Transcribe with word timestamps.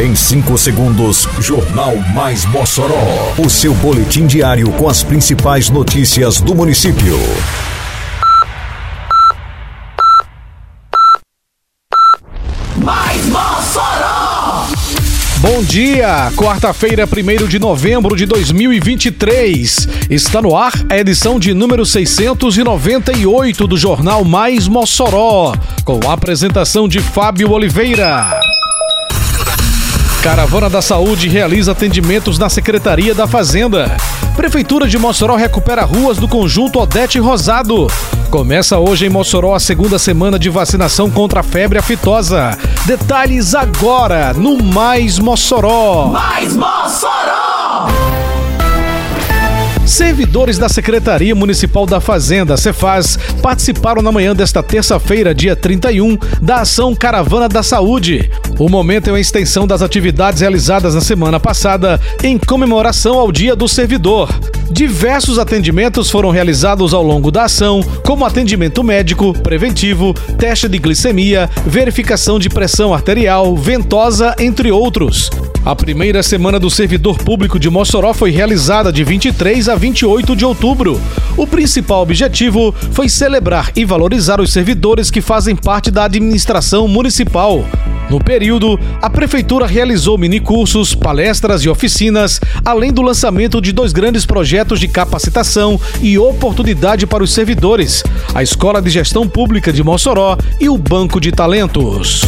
Em 0.00 0.14
5 0.14 0.56
segundos, 0.56 1.28
Jornal 1.40 1.94
Mais 2.14 2.46
Mossoró. 2.46 3.34
O 3.36 3.50
seu 3.50 3.74
boletim 3.74 4.26
diário 4.26 4.72
com 4.72 4.88
as 4.88 5.02
principais 5.02 5.68
notícias 5.68 6.40
do 6.40 6.54
município. 6.54 7.18
Mais 12.78 13.26
Mossoró! 13.26 14.68
Bom 15.36 15.62
dia, 15.64 16.32
quarta-feira, 16.34 17.04
1 17.06 17.46
de 17.46 17.58
novembro 17.58 18.16
de 18.16 18.24
2023. 18.24 19.86
Está 20.08 20.40
no 20.40 20.56
ar 20.56 20.72
a 20.88 20.96
edição 20.96 21.38
de 21.38 21.52
número 21.52 21.84
698 21.84 23.66
do 23.66 23.76
Jornal 23.76 24.24
Mais 24.24 24.66
Mossoró, 24.66 25.54
com 25.84 26.00
a 26.08 26.14
apresentação 26.14 26.88
de 26.88 27.00
Fábio 27.00 27.50
Oliveira. 27.50 28.49
Caravana 30.22 30.68
da 30.68 30.82
Saúde 30.82 31.28
realiza 31.28 31.72
atendimentos 31.72 32.38
na 32.38 32.50
Secretaria 32.50 33.14
da 33.14 33.26
Fazenda. 33.26 33.96
Prefeitura 34.36 34.86
de 34.86 34.98
Mossoró 34.98 35.34
recupera 35.34 35.82
ruas 35.82 36.18
do 36.18 36.28
conjunto 36.28 36.78
Odete 36.78 37.18
Rosado. 37.18 37.86
Começa 38.30 38.78
hoje 38.78 39.06
em 39.06 39.08
Mossoró 39.08 39.54
a 39.54 39.60
segunda 39.60 39.98
semana 39.98 40.38
de 40.38 40.50
vacinação 40.50 41.10
contra 41.10 41.40
a 41.40 41.42
febre 41.42 41.78
aftosa. 41.78 42.56
Detalhes 42.84 43.54
agora 43.54 44.34
no 44.34 44.62
Mais 44.62 45.18
Mossoró. 45.18 46.08
Mais 46.08 46.54
Mossoró! 46.54 48.09
Servidores 49.90 50.56
da 50.56 50.68
Secretaria 50.68 51.34
Municipal 51.34 51.84
da 51.84 52.00
Fazenda, 52.00 52.56
Cefaz, 52.56 53.18
participaram 53.42 54.00
na 54.00 54.12
manhã 54.12 54.36
desta 54.36 54.62
terça-feira, 54.62 55.34
dia 55.34 55.56
31, 55.56 56.16
da 56.40 56.60
ação 56.60 56.94
Caravana 56.94 57.48
da 57.48 57.60
Saúde. 57.60 58.30
O 58.56 58.68
momento 58.68 59.08
é 59.08 59.12
uma 59.12 59.18
extensão 59.18 59.66
das 59.66 59.82
atividades 59.82 60.42
realizadas 60.42 60.94
na 60.94 61.00
semana 61.00 61.40
passada 61.40 62.00
em 62.22 62.38
comemoração 62.38 63.18
ao 63.18 63.32
Dia 63.32 63.56
do 63.56 63.66
Servidor. 63.66 64.30
Diversos 64.70 65.40
atendimentos 65.40 66.08
foram 66.08 66.30
realizados 66.30 66.94
ao 66.94 67.02
longo 67.02 67.32
da 67.32 67.46
ação, 67.46 67.82
como 68.06 68.24
atendimento 68.24 68.84
médico, 68.84 69.32
preventivo, 69.40 70.14
teste 70.38 70.68
de 70.68 70.78
glicemia, 70.78 71.50
verificação 71.66 72.38
de 72.38 72.48
pressão 72.48 72.94
arterial, 72.94 73.56
ventosa, 73.56 74.36
entre 74.38 74.70
outros. 74.70 75.28
A 75.64 75.76
primeira 75.76 76.22
semana 76.22 76.58
do 76.58 76.70
servidor 76.70 77.18
público 77.18 77.58
de 77.58 77.68
Mossoró 77.68 78.14
foi 78.14 78.30
realizada 78.30 78.90
de 78.90 79.04
23 79.04 79.68
a 79.68 79.74
28 79.74 80.34
de 80.34 80.44
outubro. 80.44 80.98
O 81.36 81.46
principal 81.46 82.00
objetivo 82.00 82.74
foi 82.92 83.10
celebrar 83.10 83.70
e 83.76 83.84
valorizar 83.84 84.40
os 84.40 84.52
servidores 84.54 85.10
que 85.10 85.20
fazem 85.20 85.54
parte 85.54 85.90
da 85.90 86.04
administração 86.04 86.88
municipal. 86.88 87.62
No 88.08 88.18
período, 88.18 88.80
a 89.02 89.10
Prefeitura 89.10 89.66
realizou 89.66 90.16
minicursos, 90.16 90.94
palestras 90.94 91.62
e 91.62 91.68
oficinas, 91.68 92.40
além 92.64 92.90
do 92.90 93.02
lançamento 93.02 93.60
de 93.60 93.70
dois 93.70 93.92
grandes 93.92 94.24
projetos 94.24 94.80
de 94.80 94.88
capacitação 94.88 95.78
e 96.00 96.18
oportunidade 96.18 97.06
para 97.06 97.22
os 97.22 97.32
servidores: 97.32 98.02
a 98.34 98.42
Escola 98.42 98.80
de 98.80 98.88
Gestão 98.88 99.28
Pública 99.28 99.70
de 99.70 99.84
Mossoró 99.84 100.38
e 100.58 100.70
o 100.70 100.78
Banco 100.78 101.20
de 101.20 101.30
Talentos. 101.30 102.22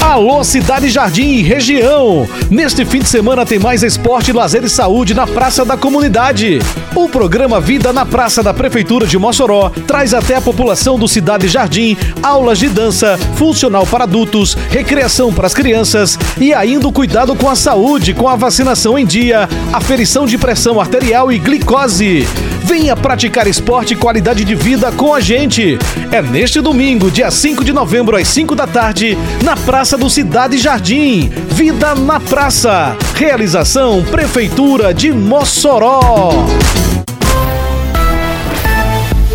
Alô 0.00 0.44
Cidade 0.44 0.88
Jardim 0.88 1.32
e 1.32 1.42
região! 1.42 2.26
Neste 2.48 2.84
fim 2.84 3.00
de 3.00 3.08
semana 3.08 3.44
tem 3.44 3.58
mais 3.58 3.82
esporte, 3.82 4.32
lazer 4.32 4.62
e 4.62 4.68
saúde 4.68 5.12
na 5.12 5.26
Praça 5.26 5.64
da 5.64 5.76
Comunidade. 5.76 6.60
O 6.98 7.08
programa 7.08 7.60
Vida 7.60 7.92
na 7.92 8.04
Praça 8.04 8.42
da 8.42 8.52
Prefeitura 8.52 9.06
de 9.06 9.16
Mossoró 9.16 9.70
traz 9.86 10.12
até 10.12 10.34
a 10.34 10.40
população 10.40 10.98
do 10.98 11.06
Cidade 11.06 11.46
Jardim 11.46 11.96
aulas 12.20 12.58
de 12.58 12.68
dança, 12.68 13.16
funcional 13.36 13.86
para 13.86 14.02
adultos, 14.02 14.54
recreação 14.68 15.32
para 15.32 15.46
as 15.46 15.54
crianças 15.54 16.18
e 16.40 16.52
ainda 16.52 16.88
o 16.88 16.92
cuidado 16.92 17.36
com 17.36 17.48
a 17.48 17.54
saúde, 17.54 18.14
com 18.14 18.28
a 18.28 18.34
vacinação 18.34 18.98
em 18.98 19.06
dia, 19.06 19.48
aferição 19.72 20.26
de 20.26 20.36
pressão 20.36 20.80
arterial 20.80 21.30
e 21.30 21.38
glicose. 21.38 22.26
Venha 22.64 22.96
praticar 22.96 23.46
esporte 23.46 23.94
e 23.94 23.96
qualidade 23.96 24.44
de 24.44 24.56
vida 24.56 24.90
com 24.90 25.14
a 25.14 25.20
gente. 25.20 25.78
É 26.10 26.20
neste 26.20 26.60
domingo, 26.60 27.12
dia 27.12 27.30
5 27.30 27.64
de 27.64 27.72
novembro, 27.72 28.16
às 28.16 28.26
5 28.26 28.56
da 28.56 28.66
tarde, 28.66 29.16
na 29.44 29.56
Praça 29.56 29.96
do 29.96 30.10
Cidade 30.10 30.58
Jardim. 30.58 31.30
Vida 31.48 31.94
na 31.94 32.18
Praça. 32.18 32.96
Realização 33.14 34.02
Prefeitura 34.02 34.92
de 34.92 35.12
Mossoró. 35.12 36.44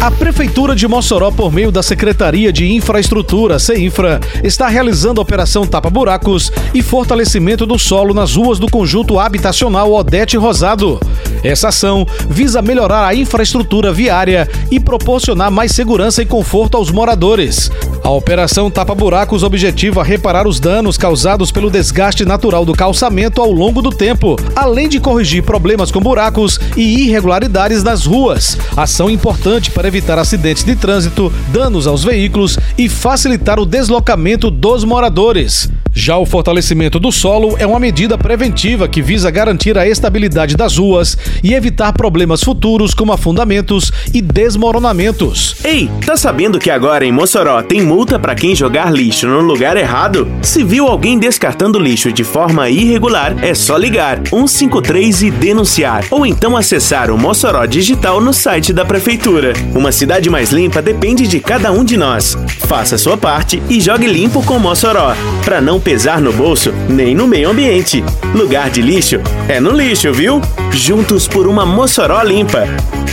A 0.03 0.11
Prefeitura 0.11 0.75
de 0.75 0.85
Mossoró, 0.85 1.31
por 1.31 1.49
meio 1.49 1.71
da 1.71 1.81
Secretaria 1.81 2.51
de 2.51 2.69
Infraestrutura, 2.69 3.57
CEINFRA, 3.57 4.19
está 4.43 4.67
realizando 4.67 5.21
a 5.21 5.23
Operação 5.23 5.65
Tapa 5.65 5.89
Buracos 5.89 6.51
e 6.73 6.81
fortalecimento 6.81 7.65
do 7.65 7.79
solo 7.79 8.13
nas 8.13 8.35
ruas 8.35 8.59
do 8.59 8.69
conjunto 8.69 9.17
habitacional 9.17 9.93
Odete 9.93 10.35
Rosado. 10.35 10.99
Essa 11.43 11.67
ação 11.67 12.07
visa 12.29 12.61
melhorar 12.61 13.05
a 13.05 13.13
infraestrutura 13.13 13.91
viária 13.91 14.49
e 14.71 14.79
proporcionar 14.79 15.51
mais 15.51 15.73
segurança 15.73 16.21
e 16.21 16.25
conforto 16.25 16.77
aos 16.77 16.89
moradores. 16.89 17.69
A 18.03 18.09
Operação 18.09 18.69
Tapa 18.69 18.93
Buracos 18.93 19.43
objetiva 19.43 20.03
reparar 20.03 20.47
os 20.47 20.59
danos 20.59 20.97
causados 20.97 21.51
pelo 21.51 21.69
desgaste 21.69 22.25
natural 22.25 22.65
do 22.65 22.73
calçamento 22.73 23.41
ao 23.41 23.51
longo 23.51 23.81
do 23.81 23.89
tempo, 23.89 24.37
além 24.55 24.89
de 24.89 24.99
corrigir 24.99 25.43
problemas 25.43 25.91
com 25.91 25.99
buracos 25.99 26.59
e 26.75 27.05
irregularidades 27.05 27.83
nas 27.83 28.05
ruas. 28.05 28.57
Ação 28.75 29.09
importante 29.09 29.71
para 29.71 29.87
evitar 29.87 30.17
acidentes 30.17 30.63
de 30.63 30.75
trânsito, 30.75 31.31
danos 31.49 31.87
aos 31.87 32.03
veículos 32.03 32.57
e 32.77 32.89
facilitar 32.89 33.59
o 33.59 33.65
deslocamento 33.65 34.49
dos 34.51 34.83
moradores. 34.83 35.69
Já 35.95 36.17
o 36.17 36.25
fortalecimento 36.25 36.99
do 36.99 37.11
solo 37.11 37.55
é 37.59 37.67
uma 37.67 37.79
medida 37.79 38.17
preventiva 38.17 38.87
que 38.87 38.99
visa 38.99 39.29
garantir 39.29 39.77
a 39.77 39.87
estabilidade 39.87 40.57
das 40.57 40.77
ruas 40.77 41.15
e 41.43 41.53
evitar 41.53 41.93
problemas 41.93 42.43
futuros 42.43 42.95
como 42.95 43.13
afundamentos 43.13 43.91
e 44.11 44.19
desmoronamentos. 44.19 45.55
Ei, 45.63 45.89
tá 46.03 46.17
sabendo 46.17 46.57
que 46.57 46.71
agora 46.71 47.05
em 47.05 47.11
Mossoró 47.11 47.61
tem 47.61 47.83
multa 47.83 48.17
para 48.17 48.33
quem 48.33 48.55
jogar 48.55 48.91
lixo 48.91 49.27
no 49.27 49.41
lugar 49.41 49.77
errado? 49.77 50.27
Se 50.41 50.63
viu 50.63 50.87
alguém 50.87 51.19
descartando 51.19 51.77
lixo 51.77 52.11
de 52.11 52.23
forma 52.23 52.71
irregular, 52.71 53.35
é 53.43 53.53
só 53.53 53.77
ligar 53.77 54.19
153 54.27 55.21
e 55.21 55.31
denunciar, 55.31 56.05
ou 56.09 56.25
então 56.25 56.57
acessar 56.57 57.11
o 57.11 57.17
Mossoró 57.19 57.65
Digital 57.67 58.19
no 58.19 58.33
site 58.33 58.73
da 58.73 58.83
prefeitura. 58.83 59.53
Uma 59.75 59.91
cidade 59.91 60.27
mais 60.27 60.51
limpa 60.51 60.81
depende 60.81 61.27
de 61.27 61.39
cada 61.39 61.71
um 61.71 61.83
de 61.83 61.97
nós. 61.97 62.35
Faça 62.67 62.97
sua 62.97 63.15
parte 63.15 63.61
e 63.69 63.79
jogue 63.79 64.07
limpo 64.07 64.41
com 64.41 64.57
Mossoró, 64.57 65.15
para 65.45 65.61
não 65.61 65.82
pesar 65.83 66.21
no 66.21 66.31
bolso 66.31 66.73
nem 66.89 67.13
no 67.13 67.27
meio 67.27 67.49
ambiente. 67.49 68.03
Lugar 68.33 68.69
de 68.69 68.81
lixo 68.81 69.19
é 69.49 69.59
no 69.59 69.71
lixo, 69.71 70.11
viu? 70.13 70.41
Juntos 70.71 71.27
por 71.27 71.45
uma 71.45 71.65
Mossoró 71.65 72.21
limpa. 72.23 72.65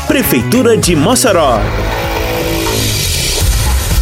Prefeitura 0.06 0.76
de 0.76 0.94
Mossoró. 0.94 1.58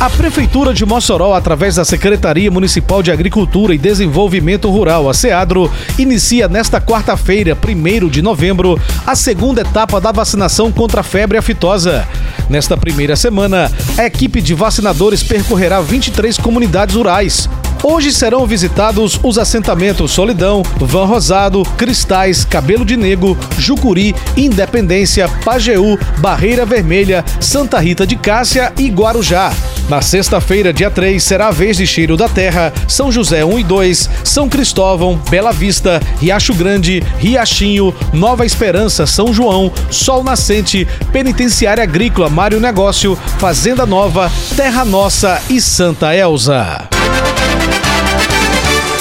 A 0.01 0.09
Prefeitura 0.09 0.73
de 0.73 0.87
Mossoró, 0.87 1.34
através 1.34 1.75
da 1.75 1.84
Secretaria 1.84 2.51
Municipal 2.53 3.03
de 3.03 3.11
Agricultura 3.11 3.75
e 3.75 3.78
Desenvolvimento 3.78 4.71
Rural, 4.71 5.09
a 5.09 5.15
SEADRO, 5.15 5.69
inicia 5.99 6.47
nesta 6.47 6.81
quarta-feira, 6.81 7.57
1 7.57 8.09
de 8.09 8.23
novembro, 8.23 8.81
a 9.05 9.17
segunda 9.17 9.62
etapa 9.62 10.01
da 10.01 10.12
vacinação 10.12 10.71
contra 10.71 11.01
a 11.01 11.05
febre 11.05 11.37
aftosa. 11.37 12.07
Nesta 12.49 12.77
primeira 12.77 13.17
semana, 13.17 13.73
a 13.97 14.05
equipe 14.05 14.41
de 14.41 14.55
vacinadores 14.55 15.25
percorrerá 15.25 15.81
23 15.81 16.39
comunidades 16.39 16.95
rurais. 16.95 17.49
Hoje 17.83 18.12
serão 18.12 18.47
visitados 18.47 19.19
os 19.23 19.39
assentamentos 19.39 20.11
Solidão, 20.11 20.62
Van 20.79 21.05
Rosado, 21.05 21.62
Cristais, 21.77 22.45
Cabelo 22.45 22.84
de 22.84 22.97
Negro, 22.97 23.37
Jucuri, 23.59 24.15
Independência, 24.37 25.29
Pajeú, 25.45 25.99
Barreira 26.19 26.67
Vermelha, 26.67 27.25
Santa 27.41 27.78
Rita 27.78 28.07
de 28.07 28.17
Cássia 28.17 28.73
e 28.77 28.89
Guarujá. 28.89 29.53
Na 29.89 30.03
sexta-feira, 30.03 30.73
dia 30.73 30.91
3, 30.91 31.23
será 31.23 31.49
a 31.49 31.51
vez 31.51 31.78
de 31.78 31.87
Cheiro 31.87 32.17
da 32.17 32.28
Terra, 32.28 32.73
São 32.87 33.11
José 33.11 33.42
1 33.45 33.59
e 33.59 33.65
2, 33.65 34.10
São 34.22 34.48
Cristóvão, 34.48 35.19
Bela 35.31 35.53
Vista, 35.53 36.01
Riacho 36.21 36.53
Grande, 36.53 37.03
Riachinho, 37.19 37.95
Nova 38.13 38.45
Esperança, 38.45 39.07
São 39.07 39.33
João, 39.33 39.72
Sol 39.91 40.22
Nascente, 40.22 40.87
Penitenciária 41.10 41.83
Agrícola 41.83 42.28
Mário 42.28 42.60
Negócio, 42.60 43.16
Fazenda 43.39 43.87
Nova, 43.87 44.31
Terra 44.57 44.84
Nossa 44.84 45.41
e 45.48 45.60
Santa 45.60 46.15
Elza. 46.15 46.89